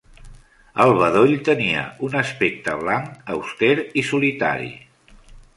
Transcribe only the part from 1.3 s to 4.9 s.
tenia un aspecte blanc auster i solitari.